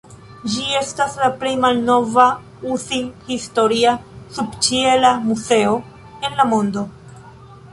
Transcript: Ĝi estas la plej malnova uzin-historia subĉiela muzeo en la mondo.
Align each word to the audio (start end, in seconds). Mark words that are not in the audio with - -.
Ĝi 0.51 0.61
estas 0.77 1.17
la 1.23 1.27
plej 1.43 1.51
malnova 1.65 2.25
uzin-historia 2.77 3.93
subĉiela 4.39 5.13
muzeo 5.29 5.77
en 6.25 6.41
la 6.41 6.49
mondo. 6.55 6.87